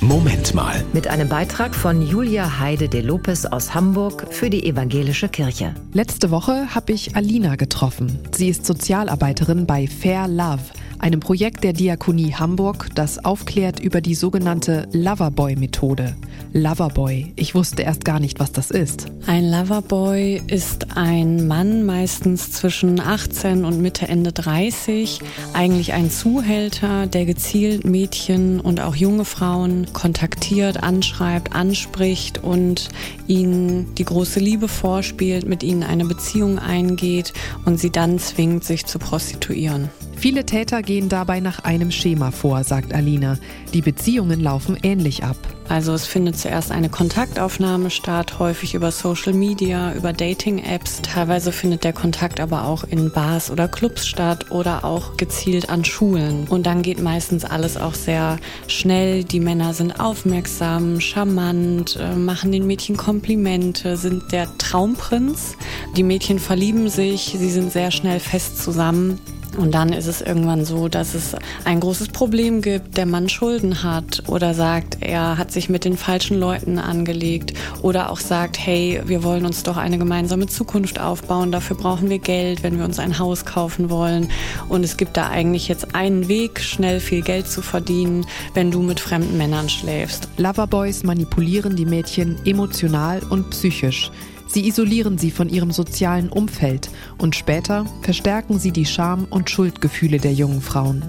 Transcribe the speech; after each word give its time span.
Moment 0.00 0.54
mal. 0.54 0.84
Mit 0.92 1.08
einem 1.08 1.28
Beitrag 1.28 1.74
von 1.74 2.02
Julia 2.02 2.60
Heide 2.60 2.88
de 2.88 3.00
Lopez 3.00 3.44
aus 3.46 3.74
Hamburg 3.74 4.32
für 4.32 4.48
die 4.48 4.64
Evangelische 4.64 5.28
Kirche. 5.28 5.74
Letzte 5.92 6.30
Woche 6.30 6.72
habe 6.72 6.92
ich 6.92 7.16
Alina 7.16 7.56
getroffen. 7.56 8.16
Sie 8.30 8.48
ist 8.48 8.64
Sozialarbeiterin 8.64 9.66
bei 9.66 9.88
Fair 9.88 10.28
Love 10.28 10.62
einem 10.98 11.20
Projekt 11.20 11.64
der 11.64 11.72
Diakonie 11.72 12.34
Hamburg, 12.34 12.88
das 12.94 13.24
aufklärt 13.24 13.80
über 13.80 14.00
die 14.00 14.14
sogenannte 14.14 14.88
Loverboy-Methode. 14.92 16.16
Loverboy, 16.52 17.32
ich 17.36 17.54
wusste 17.54 17.82
erst 17.82 18.04
gar 18.04 18.20
nicht, 18.20 18.40
was 18.40 18.52
das 18.52 18.70
ist. 18.70 19.06
Ein 19.26 19.50
Loverboy 19.50 20.42
ist 20.46 20.96
ein 20.96 21.46
Mann, 21.46 21.84
meistens 21.84 22.52
zwischen 22.52 23.00
18 23.00 23.64
und 23.64 23.80
Mitte, 23.80 24.08
Ende 24.08 24.32
30, 24.32 25.20
eigentlich 25.52 25.92
ein 25.92 26.10
Zuhälter, 26.10 27.06
der 27.06 27.26
gezielt 27.26 27.84
Mädchen 27.84 28.60
und 28.60 28.80
auch 28.80 28.94
junge 28.94 29.24
Frauen 29.24 29.86
kontaktiert, 29.92 30.82
anschreibt, 30.82 31.54
anspricht 31.54 32.42
und 32.42 32.88
ihnen 33.26 33.94
die 33.96 34.04
große 34.04 34.40
Liebe 34.40 34.68
vorspielt, 34.68 35.46
mit 35.46 35.62
ihnen 35.62 35.82
eine 35.82 36.06
Beziehung 36.06 36.58
eingeht 36.58 37.32
und 37.66 37.78
sie 37.78 37.90
dann 37.90 38.18
zwingt, 38.18 38.64
sich 38.64 38.86
zu 38.86 38.98
prostituieren. 38.98 39.90
Viele 40.18 40.44
Täter 40.44 40.82
gehen 40.82 41.08
dabei 41.08 41.38
nach 41.38 41.60
einem 41.60 41.92
Schema 41.92 42.32
vor, 42.32 42.64
sagt 42.64 42.92
Alina. 42.92 43.38
Die 43.72 43.82
Beziehungen 43.82 44.40
laufen 44.40 44.76
ähnlich 44.82 45.22
ab. 45.22 45.36
Also 45.68 45.92
es 45.92 46.06
findet 46.06 46.36
zuerst 46.36 46.72
eine 46.72 46.88
Kontaktaufnahme 46.88 47.88
statt, 47.88 48.40
häufig 48.40 48.74
über 48.74 48.90
Social 48.90 49.32
Media, 49.32 49.94
über 49.94 50.12
Dating-Apps. 50.12 51.02
Teilweise 51.02 51.52
findet 51.52 51.84
der 51.84 51.92
Kontakt 51.92 52.40
aber 52.40 52.64
auch 52.64 52.82
in 52.82 53.12
Bars 53.12 53.48
oder 53.48 53.68
Clubs 53.68 54.08
statt 54.08 54.50
oder 54.50 54.84
auch 54.84 55.16
gezielt 55.16 55.70
an 55.70 55.84
Schulen. 55.84 56.48
Und 56.48 56.66
dann 56.66 56.82
geht 56.82 57.00
meistens 57.00 57.44
alles 57.44 57.76
auch 57.76 57.94
sehr 57.94 58.38
schnell. 58.66 59.22
Die 59.22 59.40
Männer 59.40 59.72
sind 59.72 60.00
aufmerksam, 60.00 61.00
charmant, 61.00 61.96
äh, 62.00 62.16
machen 62.16 62.50
den 62.50 62.66
Mädchen 62.66 62.96
Komplimente, 62.96 63.96
sind 63.96 64.32
der 64.32 64.48
Traumprinz. 64.58 65.56
Die 65.96 66.02
Mädchen 66.02 66.40
verlieben 66.40 66.88
sich, 66.88 67.36
sie 67.38 67.50
sind 67.50 67.70
sehr 67.72 67.92
schnell 67.92 68.18
fest 68.18 68.60
zusammen. 68.60 69.20
Und 69.56 69.72
dann 69.74 69.92
ist 69.92 70.06
es 70.06 70.20
irgendwann 70.20 70.64
so, 70.64 70.88
dass 70.88 71.14
es 71.14 71.34
ein 71.64 71.80
großes 71.80 72.08
Problem 72.08 72.60
gibt, 72.60 72.96
der 72.96 73.06
Mann 73.06 73.28
Schulden 73.28 73.82
hat 73.82 74.22
oder 74.28 74.54
sagt, 74.54 74.98
er 75.00 75.38
hat 75.38 75.50
sich 75.50 75.68
mit 75.68 75.84
den 75.84 75.96
falschen 75.96 76.38
Leuten 76.38 76.78
angelegt 76.78 77.54
oder 77.82 78.10
auch 78.10 78.20
sagt, 78.20 78.58
hey, 78.58 79.00
wir 79.06 79.24
wollen 79.24 79.46
uns 79.46 79.62
doch 79.62 79.76
eine 79.76 79.98
gemeinsame 79.98 80.46
Zukunft 80.46 81.00
aufbauen, 81.00 81.50
dafür 81.50 81.76
brauchen 81.76 82.10
wir 82.10 82.18
Geld, 82.18 82.62
wenn 82.62 82.78
wir 82.78 82.84
uns 82.84 82.98
ein 82.98 83.18
Haus 83.18 83.44
kaufen 83.44 83.90
wollen. 83.90 84.28
Und 84.68 84.84
es 84.84 84.96
gibt 84.96 85.16
da 85.16 85.28
eigentlich 85.28 85.68
jetzt 85.68 85.94
einen 85.94 86.28
Weg, 86.28 86.60
schnell 86.60 87.00
viel 87.00 87.22
Geld 87.22 87.48
zu 87.48 87.62
verdienen, 87.62 88.26
wenn 88.54 88.70
du 88.70 88.82
mit 88.82 89.00
fremden 89.00 89.36
Männern 89.38 89.68
schläfst. 89.68 90.28
Loverboys 90.36 91.02
manipulieren 91.02 91.74
die 91.74 91.86
Mädchen 91.86 92.36
emotional 92.44 93.22
und 93.30 93.50
psychisch. 93.50 94.10
Sie 94.48 94.66
isolieren 94.66 95.18
sie 95.18 95.30
von 95.30 95.50
ihrem 95.50 95.70
sozialen 95.70 96.30
Umfeld 96.30 96.88
und 97.18 97.36
später 97.36 97.84
verstärken 98.00 98.58
sie 98.58 98.72
die 98.72 98.86
Scham- 98.86 99.26
und 99.28 99.50
Schuldgefühle 99.50 100.18
der 100.18 100.32
jungen 100.32 100.62
Frauen. 100.62 101.04